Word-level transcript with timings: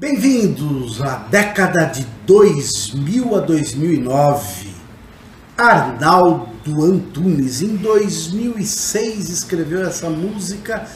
Bem-vindos 0.00 1.02
à 1.02 1.16
década 1.28 1.86
de 1.86 2.06
2000 2.24 3.34
a 3.34 3.40
2009. 3.40 4.68
Arnaldo 5.56 6.84
Antunes, 6.84 7.62
em 7.62 7.74
2006, 7.74 9.28
escreveu 9.28 9.82
essa 9.82 10.08
música 10.08 10.86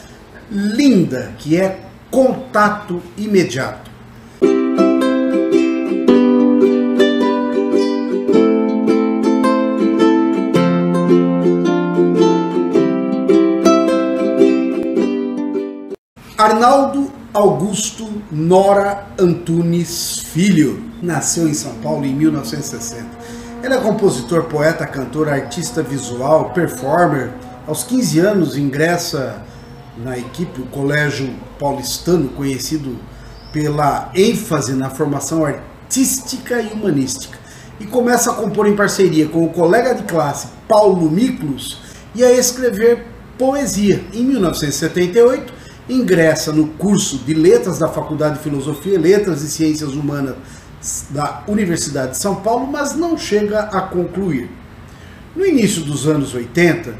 linda 0.49 1.33
que 1.37 1.59
é 1.59 1.81
Contato 2.09 3.01
Imediato. 3.17 3.91
Arnaldo 16.37 17.11
Augusto 17.33 18.12
Nora 18.33 19.09
Antunes 19.19 20.17
Filho 20.17 20.83
nasceu 21.03 21.47
em 21.47 21.53
São 21.53 21.75
Paulo 21.75 22.03
em 22.03 22.15
1960. 22.15 23.05
Ele 23.63 23.75
é 23.75 23.77
compositor, 23.77 24.45
poeta, 24.45 24.87
cantor, 24.87 25.29
artista 25.29 25.83
visual, 25.83 26.49
performer. 26.49 27.29
Aos 27.67 27.83
15 27.83 28.19
anos 28.19 28.57
ingressa 28.57 29.39
na 29.95 30.17
equipe 30.17 30.59
do 30.59 30.65
Colégio 30.65 31.29
Paulistano, 31.59 32.29
conhecido 32.29 32.97
pela 33.51 34.09
ênfase 34.15 34.73
na 34.73 34.89
formação 34.89 35.45
artística 35.45 36.59
e 36.59 36.73
humanística, 36.73 37.37
e 37.79 37.85
começa 37.85 38.31
a 38.31 38.33
compor 38.33 38.67
em 38.67 38.75
parceria 38.75 39.27
com 39.27 39.45
o 39.45 39.49
colega 39.49 39.93
de 39.93 40.03
classe 40.03 40.47
Paulo 40.67 41.07
Miklos 41.07 41.79
e 42.15 42.23
a 42.23 42.31
escrever 42.31 43.05
poesia. 43.37 44.03
Em 44.11 44.23
1978, 44.23 45.52
ingressa 45.89 46.51
no 46.51 46.67
curso 46.67 47.17
de 47.19 47.33
Letras 47.33 47.79
da 47.79 47.87
Faculdade 47.87 48.37
de 48.37 48.43
Filosofia, 48.43 48.99
Letras 48.99 49.41
e 49.41 49.49
Ciências 49.49 49.93
Humanas 49.93 50.35
da 51.09 51.43
Universidade 51.47 52.11
de 52.11 52.17
São 52.17 52.35
Paulo, 52.35 52.67
mas 52.67 52.95
não 52.95 53.17
chega 53.17 53.61
a 53.61 53.81
concluir. 53.81 54.49
No 55.35 55.45
início 55.45 55.81
dos 55.81 56.07
anos 56.07 56.33
80, 56.33 56.93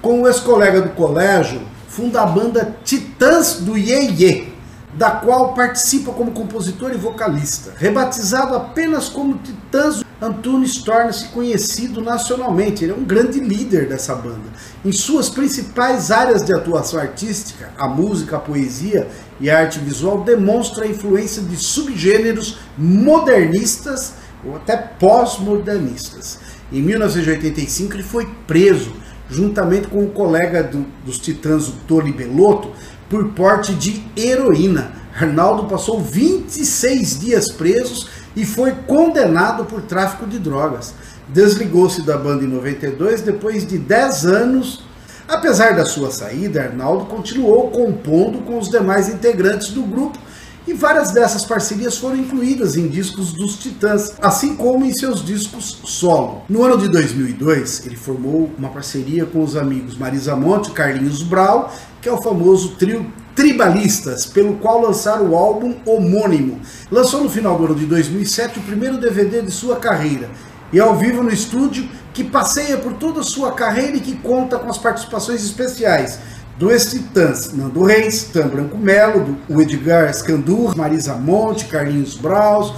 com 0.00 0.22
o 0.22 0.28
ex-colega 0.28 0.82
do 0.82 0.90
colégio, 0.90 1.60
funda 1.88 2.22
a 2.22 2.26
banda 2.26 2.76
Titãs 2.84 3.60
do 3.60 3.76
Iê 3.76 4.10
Iê, 4.10 4.48
da 4.94 5.10
qual 5.10 5.54
participa 5.54 6.12
como 6.12 6.32
compositor 6.32 6.92
e 6.92 6.96
vocalista. 6.96 7.72
Rebatizado 7.76 8.54
apenas 8.54 9.08
como 9.08 9.38
Titãs, 9.38 10.04
Antunes 10.22 10.76
torna-se 10.76 11.30
conhecido 11.30 12.00
nacionalmente. 12.00 12.84
Ele 12.84 12.92
é 12.92 12.94
um 12.94 13.02
grande 13.02 13.40
líder 13.40 13.88
dessa 13.88 14.14
banda. 14.14 14.52
Em 14.84 14.92
suas 14.92 15.28
principais 15.28 16.12
áreas 16.12 16.44
de 16.44 16.54
atuação 16.54 17.00
artística, 17.00 17.72
a 17.76 17.88
música, 17.88 18.36
a 18.36 18.40
poesia 18.40 19.08
e 19.40 19.50
a 19.50 19.58
arte 19.58 19.80
visual, 19.80 20.22
demonstra 20.22 20.84
a 20.84 20.88
influência 20.88 21.42
de 21.42 21.56
subgêneros 21.56 22.58
modernistas 22.78 24.12
ou 24.44 24.54
até 24.54 24.76
pós-modernistas. 24.76 26.38
Em 26.70 26.80
1985 26.80 27.94
ele 27.94 28.04
foi 28.04 28.28
preso, 28.46 28.92
juntamente 29.28 29.88
com 29.88 30.04
o 30.04 30.10
colega 30.10 30.62
do, 30.62 30.86
dos 31.04 31.18
Titãs, 31.18 31.66
o 31.66 31.72
Tony 31.88 32.12
Belotto, 32.12 32.70
por 33.10 33.30
porte 33.30 33.74
de 33.74 34.04
heroína. 34.16 34.92
Arnaldo 35.14 35.64
passou 35.64 36.00
26 36.00 37.20
dias 37.20 37.50
presos 37.50 38.08
e 38.34 38.44
foi 38.44 38.72
condenado 38.86 39.64
por 39.64 39.82
tráfico 39.82 40.26
de 40.26 40.38
drogas. 40.38 40.94
Desligou-se 41.28 42.02
da 42.02 42.16
banda 42.16 42.44
em 42.44 42.48
92 42.48 43.22
depois 43.22 43.66
de 43.66 43.78
10 43.78 44.26
anos. 44.26 44.84
Apesar 45.28 45.74
da 45.74 45.84
sua 45.84 46.10
saída, 46.10 46.62
Arnaldo 46.62 47.06
continuou 47.06 47.70
compondo 47.70 48.40
com 48.40 48.58
os 48.58 48.68
demais 48.68 49.08
integrantes 49.08 49.68
do 49.68 49.82
grupo 49.82 50.18
e 50.66 50.72
várias 50.72 51.10
dessas 51.10 51.44
parcerias 51.44 51.98
foram 51.98 52.16
incluídas 52.16 52.76
em 52.76 52.86
discos 52.86 53.32
dos 53.32 53.56
Titãs, 53.56 54.14
assim 54.20 54.54
como 54.54 54.84
em 54.84 54.92
seus 54.92 55.24
discos 55.24 55.80
solo. 55.84 56.42
No 56.48 56.62
ano 56.62 56.78
de 56.78 56.88
2002, 56.88 57.86
ele 57.86 57.96
formou 57.96 58.50
uma 58.56 58.68
parceria 58.68 59.26
com 59.26 59.42
os 59.42 59.56
amigos 59.56 59.96
Marisa 59.96 60.36
Monte 60.36 60.68
e 60.68 60.72
Carlinhos 60.72 61.22
Brau, 61.22 61.72
que 62.00 62.08
é 62.08 62.12
o 62.12 62.22
famoso 62.22 62.76
trio 62.76 63.04
Tribalistas, 63.34 64.26
pelo 64.26 64.54
qual 64.56 64.82
lançaram 64.82 65.30
o 65.30 65.36
álbum 65.36 65.74
homônimo. 65.86 66.60
Lançou 66.90 67.22
no 67.22 67.30
final 67.30 67.56
do 67.56 67.64
ano 67.64 67.74
de 67.74 67.86
2007 67.86 68.58
o 68.58 68.62
primeiro 68.62 68.98
DVD 68.98 69.40
de 69.40 69.50
sua 69.50 69.76
carreira, 69.76 70.28
e 70.72 70.78
ao 70.78 70.96
vivo 70.96 71.22
no 71.22 71.32
estúdio, 71.32 71.88
que 72.12 72.24
passeia 72.24 72.76
por 72.76 72.94
toda 72.94 73.20
a 73.20 73.24
sua 73.24 73.52
carreira 73.52 73.96
e 73.96 74.00
que 74.00 74.16
conta 74.16 74.58
com 74.58 74.68
as 74.68 74.78
participações 74.78 75.42
especiais 75.42 76.18
do 76.58 76.70
ex-Titãs, 76.70 77.52
Nando 77.52 77.82
Reis, 77.82 78.24
Tan 78.24 78.48
Branco 78.48 78.76
Melo, 78.76 79.36
do, 79.48 79.62
Edgar 79.62 80.10
Escandur, 80.10 80.76
Marisa 80.76 81.14
Monte, 81.14 81.64
Carlinhos 81.64 82.16
Braus. 82.16 82.74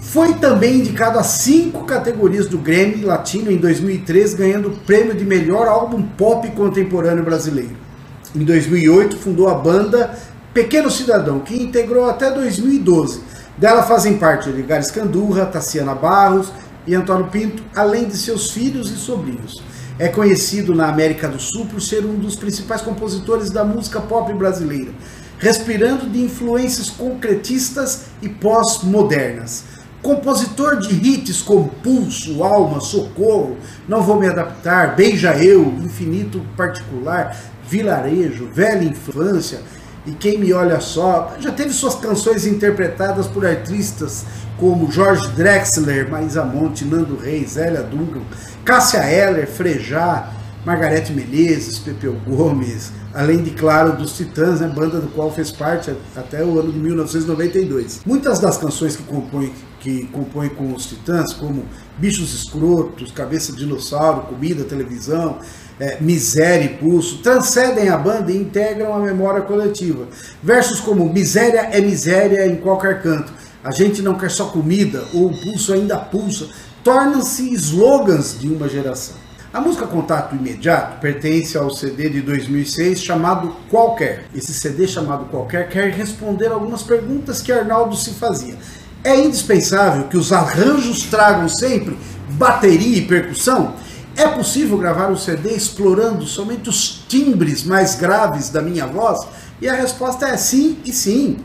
Foi 0.00 0.34
também 0.34 0.76
indicado 0.76 1.18
a 1.18 1.22
cinco 1.22 1.84
categorias 1.84 2.46
do 2.46 2.56
Grammy 2.56 3.04
Latino 3.04 3.50
em 3.50 3.58
2003, 3.58 4.34
ganhando 4.34 4.68
o 4.68 4.76
prêmio 4.78 5.14
de 5.14 5.24
melhor 5.24 5.66
álbum 5.66 6.02
pop 6.02 6.48
contemporâneo 6.52 7.24
brasileiro. 7.24 7.87
Em 8.34 8.44
2008, 8.44 9.16
fundou 9.16 9.48
a 9.48 9.54
banda 9.54 10.14
Pequeno 10.52 10.90
Cidadão, 10.90 11.40
que 11.40 11.62
integrou 11.62 12.08
até 12.08 12.30
2012. 12.30 13.22
Dela 13.56 13.82
fazem 13.82 14.18
parte 14.18 14.50
Edgar 14.50 14.80
Escandurra, 14.80 15.46
Tassiana 15.46 15.94
Barros 15.94 16.52
e 16.86 16.94
Antônio 16.94 17.28
Pinto, 17.28 17.62
além 17.74 18.06
de 18.06 18.16
seus 18.16 18.50
filhos 18.50 18.90
e 18.90 18.96
sobrinhos. 18.96 19.62
É 19.98 20.08
conhecido 20.08 20.74
na 20.74 20.88
América 20.88 21.26
do 21.26 21.40
Sul 21.40 21.66
por 21.66 21.80
ser 21.80 22.04
um 22.04 22.16
dos 22.16 22.36
principais 22.36 22.82
compositores 22.82 23.50
da 23.50 23.64
música 23.64 24.00
pop 24.00 24.32
brasileira, 24.34 24.92
respirando 25.38 26.08
de 26.08 26.22
influências 26.22 26.90
concretistas 26.90 28.04
e 28.20 28.28
pós-modernas. 28.28 29.64
Compositor 30.02 30.76
de 30.76 30.94
hits 30.94 31.42
como 31.42 31.68
Pulso, 31.82 32.44
Alma, 32.44 32.80
Socorro, 32.80 33.56
Não 33.88 34.02
Vou 34.02 34.20
Me 34.20 34.28
Adaptar, 34.28 34.94
Beija 34.94 35.36
Eu, 35.36 35.64
Infinito 35.82 36.40
Particular, 36.56 37.36
Vilarejo, 37.68 38.48
Velha 38.52 38.84
Infância 38.84 39.60
e 40.06 40.12
Quem 40.12 40.38
Me 40.38 40.52
Olha 40.52 40.80
Só, 40.80 41.34
já 41.38 41.52
teve 41.52 41.72
suas 41.72 41.94
canções 41.96 42.46
interpretadas 42.46 43.26
por 43.26 43.44
artistas 43.44 44.24
como 44.58 44.90
Jorge 44.90 45.28
Drexler, 45.28 46.10
Marisa 46.10 46.44
Monte, 46.44 46.84
Nando 46.84 47.16
Reis, 47.16 47.52
Zélia 47.52 47.82
Duncan, 47.82 48.22
Cássia 48.64 48.98
Eller, 48.98 49.46
Frejá, 49.46 50.30
Margarete 50.64 51.12
Menezes, 51.12 51.78
Pepeu 51.78 52.14
Gomes, 52.26 52.90
além 53.14 53.42
de, 53.42 53.50
claro, 53.50 53.96
dos 53.96 54.16
Titãs, 54.16 54.60
né, 54.60 54.68
banda 54.68 54.98
do 54.98 55.08
qual 55.08 55.32
fez 55.32 55.50
parte 55.50 55.94
até 56.16 56.44
o 56.44 56.58
ano 56.58 56.72
de 56.72 56.78
1992. 56.78 58.00
Muitas 58.04 58.38
das 58.40 58.56
canções 58.56 58.96
que 58.96 59.02
compõem 59.04 59.52
que 59.80 60.06
compõe 60.06 60.48
com 60.48 60.74
os 60.74 60.86
Titãs, 60.86 61.32
como 61.32 61.64
Bichos 61.96 62.34
Escrotos, 62.34 63.10
Cabeça 63.10 63.52
de 63.52 63.58
Dinossauro, 63.58 64.22
Comida, 64.22 64.64
Televisão, 64.64 65.38
é, 65.80 65.98
Miséria 66.00 66.64
e 66.64 66.76
Pulso, 66.76 67.18
transcendem 67.18 67.88
a 67.88 67.96
banda 67.96 68.32
e 68.32 68.36
integram 68.36 68.94
a 68.94 68.98
memória 68.98 69.42
coletiva. 69.42 70.06
Versos 70.42 70.80
como 70.80 71.12
Miséria 71.12 71.68
é 71.72 71.80
miséria 71.80 72.46
em 72.46 72.56
qualquer 72.56 73.02
canto, 73.02 73.32
a 73.62 73.70
gente 73.70 74.02
não 74.02 74.14
quer 74.14 74.30
só 74.30 74.46
comida, 74.46 75.04
ou 75.12 75.26
o 75.26 75.42
pulso 75.42 75.72
ainda 75.72 75.98
pulsa, 75.98 76.48
tornam-se 76.82 77.52
slogans 77.54 78.38
de 78.38 78.48
uma 78.48 78.68
geração. 78.68 79.16
A 79.52 79.60
música 79.60 79.86
Contato 79.86 80.36
Imediato 80.36 81.00
pertence 81.00 81.56
ao 81.56 81.70
CD 81.70 82.10
de 82.10 82.20
2006 82.20 83.02
chamado 83.02 83.56
Qualquer. 83.70 84.24
Esse 84.34 84.52
CD 84.52 84.86
chamado 84.86 85.24
Qualquer 85.30 85.68
quer 85.70 85.90
responder 85.90 86.48
algumas 86.48 86.82
perguntas 86.82 87.40
que 87.40 87.50
Arnaldo 87.50 87.96
se 87.96 88.10
fazia. 88.10 88.56
É 89.04 89.18
indispensável 89.18 90.04
que 90.04 90.16
os 90.16 90.32
arranjos 90.32 91.04
tragam 91.04 91.48
sempre 91.48 91.96
bateria 92.30 92.98
e 92.98 93.06
percussão? 93.06 93.74
É 94.16 94.26
possível 94.26 94.76
gravar 94.76 95.08
um 95.08 95.16
CD 95.16 95.50
explorando 95.50 96.26
somente 96.26 96.68
os 96.68 97.04
timbres 97.08 97.62
mais 97.62 97.94
graves 97.94 98.50
da 98.50 98.60
minha 98.60 98.86
voz? 98.86 99.26
E 99.60 99.68
a 99.68 99.74
resposta 99.74 100.26
é 100.26 100.36
sim 100.36 100.78
e 100.84 100.92
sim. 100.92 101.38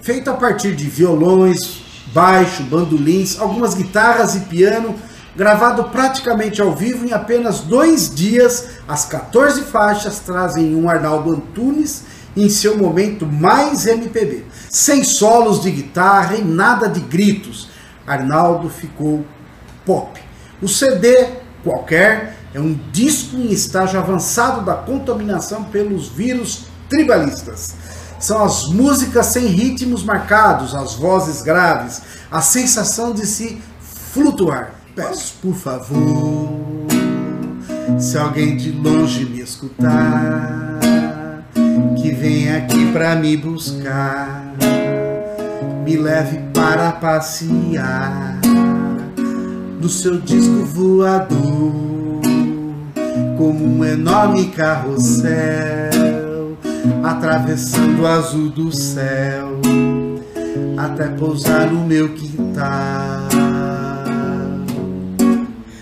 Feito 0.00 0.30
a 0.30 0.34
partir 0.34 0.74
de 0.74 0.88
violões, 0.88 1.82
baixo, 2.14 2.62
bandolins, 2.62 3.38
algumas 3.38 3.74
guitarras 3.74 4.34
e 4.34 4.40
piano, 4.40 4.94
gravado 5.36 5.84
praticamente 5.84 6.62
ao 6.62 6.74
vivo 6.74 7.04
em 7.04 7.12
apenas 7.12 7.60
dois 7.60 8.14
dias, 8.14 8.68
as 8.88 9.04
14 9.04 9.62
faixas 9.64 10.18
trazem 10.20 10.74
um 10.74 10.88
Arnaldo 10.88 11.32
Antunes 11.32 12.04
em 12.36 12.48
seu 12.48 12.76
momento 12.76 13.26
mais 13.26 13.86
MPB. 13.86 14.44
Sem 14.68 15.02
solos 15.02 15.62
de 15.62 15.70
guitarra 15.70 16.36
e 16.36 16.44
nada 16.44 16.88
de 16.88 17.00
gritos, 17.00 17.68
Arnaldo 18.06 18.68
ficou 18.68 19.24
pop. 19.84 20.20
O 20.60 20.68
CD 20.68 21.26
qualquer 21.64 22.36
é 22.54 22.60
um 22.60 22.78
disco 22.92 23.36
em 23.36 23.50
estágio 23.50 23.98
avançado 23.98 24.64
da 24.64 24.74
contaminação 24.74 25.64
pelos 25.64 26.08
vírus 26.08 26.66
tribalistas. 26.88 27.74
São 28.18 28.42
as 28.42 28.68
músicas 28.68 29.26
sem 29.26 29.46
ritmos 29.46 30.02
marcados, 30.02 30.74
as 30.74 30.94
vozes 30.94 31.42
graves, 31.42 32.00
a 32.30 32.40
sensação 32.40 33.12
de 33.12 33.26
se 33.26 33.60
flutuar. 34.12 34.74
Peço, 34.94 35.34
por 35.42 35.54
favor, 35.54 36.86
se 37.98 38.16
alguém 38.16 38.56
de 38.56 38.72
longe 38.72 39.26
me 39.26 39.40
escutar, 39.40 40.65
que 42.06 42.12
venha 42.12 42.58
aqui 42.58 42.92
pra 42.92 43.16
me 43.16 43.36
buscar. 43.36 44.54
me 45.84 45.96
leve 45.96 46.38
para 46.54 46.92
passear 46.92 48.38
no 49.80 49.88
seu 49.88 50.20
disco 50.20 50.64
voador, 50.66 52.22
como 53.36 53.64
um 53.64 53.84
enorme 53.84 54.46
carrossel, 54.46 55.26
atravessando 57.02 58.02
o 58.02 58.06
azul 58.06 58.50
do 58.50 58.72
céu, 58.72 59.60
até 60.76 61.08
pousar 61.08 61.70
no 61.70 61.84
meu 61.84 62.10
quintal. 62.10 63.28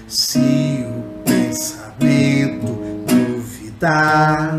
Se 0.09 0.87
o 0.89 1.03
pensamento 1.25 2.79
duvidar, 3.07 4.55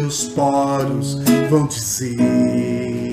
meus 0.00 0.24
poros 0.24 1.18
vão 1.50 1.66
dizer. 1.66 3.10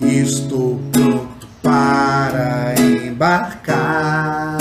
Estou 0.00 0.80
pronto 0.90 1.46
para 1.62 2.74
embarcar, 2.80 4.58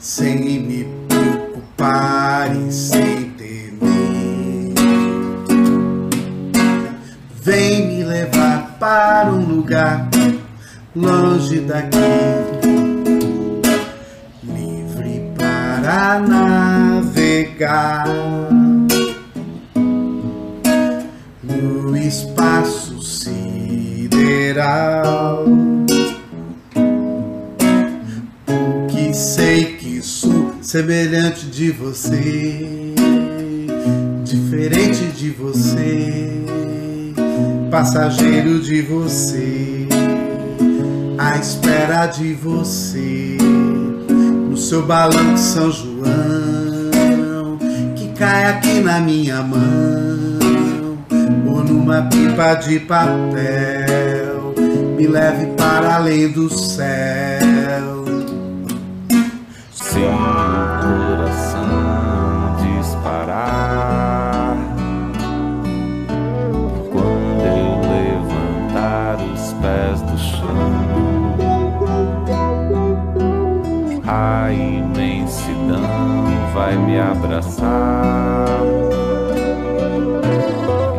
sem 0.00 0.60
me 0.60 0.88
preocupar 1.08 2.56
e 2.56 2.72
sem 2.72 3.30
temer. 3.30 4.74
Vem 7.42 7.88
me 7.88 8.04
levar 8.04 8.76
para 8.80 9.30
um 9.30 9.44
lugar 9.44 10.08
longe 10.96 11.60
daqui, 11.60 11.98
para 15.82 16.20
navegar. 16.20 18.06
No 21.42 21.96
espaço 21.96 23.02
sideral. 23.02 24.44
Porque 28.46 29.12
sei 29.12 29.76
que 29.76 30.00
sou 30.00 30.54
semelhante 30.62 31.46
de 31.46 31.72
você, 31.72 32.94
diferente 34.22 35.06
de 35.16 35.30
você, 35.30 36.44
passageiro 37.72 38.60
de 38.60 38.82
você, 38.82 39.88
à 41.18 41.36
espera 41.38 42.06
de 42.06 42.34
você, 42.34 43.36
no 44.52 44.58
seu 44.58 44.82
balão 44.82 45.32
de 45.32 45.40
São 45.40 45.72
João, 45.72 46.90
que 47.96 48.08
cai 48.08 48.44
aqui 48.50 48.80
na 48.80 49.00
minha 49.00 49.40
mão 49.40 49.58
ou 51.46 51.64
numa 51.64 52.02
pipa 52.02 52.54
de 52.56 52.78
papel, 52.80 54.54
me 54.94 55.06
leve 55.06 55.46
para 55.56 55.96
além 55.96 56.30
do 56.30 56.52
céu. 56.52 58.04
Se 59.72 60.00
imensidão 75.42 75.82
vai 76.54 76.76
me 76.76 76.98
abraçar 76.98 78.60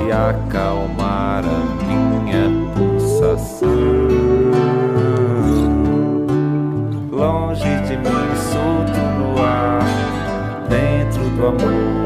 e 0.05 0.11
acalmar 0.11 1.43
a 1.45 1.85
minha 1.85 2.49
pulsação. 2.75 3.69
Longe 7.11 7.81
de 7.87 7.97
mim, 7.97 8.35
solto 8.51 8.99
no 9.17 9.41
ar, 9.41 9.83
dentro 10.69 11.23
do 11.29 11.47
amor, 11.47 12.02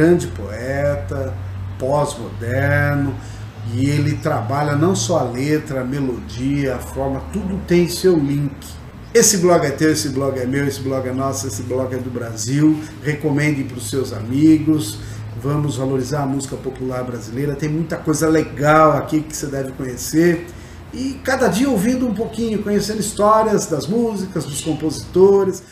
grande 0.00 0.28
poeta, 0.28 1.34
pós-moderno, 1.78 3.14
e 3.74 3.84
ele 3.90 4.16
trabalha 4.16 4.74
não 4.74 4.96
só 4.96 5.18
a 5.18 5.22
letra, 5.24 5.82
a 5.82 5.84
melodia, 5.84 6.76
a 6.76 6.78
forma, 6.78 7.22
tudo 7.30 7.60
tem 7.66 7.86
seu 7.86 8.16
link. 8.16 8.50
Esse 9.12 9.36
blog 9.36 9.66
é 9.66 9.70
teu, 9.70 9.92
esse 9.92 10.08
blog 10.08 10.38
é 10.38 10.46
meu, 10.46 10.66
esse 10.66 10.80
blog 10.80 11.06
é 11.06 11.12
nosso, 11.12 11.46
esse 11.46 11.62
blog 11.64 11.94
é 11.94 11.98
do 11.98 12.08
Brasil. 12.08 12.80
Recomendem 13.02 13.64
para 13.64 13.76
os 13.76 13.90
seus 13.90 14.12
amigos. 14.14 14.98
Vamos 15.42 15.76
valorizar 15.76 16.22
a 16.22 16.26
música 16.26 16.56
popular 16.56 17.04
brasileira. 17.04 17.54
Tem 17.54 17.68
muita 17.68 17.96
coisa 17.96 18.26
legal 18.26 18.96
aqui 18.96 19.20
que 19.20 19.36
você 19.36 19.48
deve 19.48 19.72
conhecer. 19.72 20.46
E 20.94 21.20
cada 21.22 21.48
dia 21.48 21.68
ouvindo 21.68 22.06
um 22.06 22.14
pouquinho, 22.14 22.62
conhecendo 22.62 23.00
histórias 23.00 23.66
das 23.66 23.86
músicas, 23.86 24.44
dos 24.46 24.62
compositores. 24.62 25.62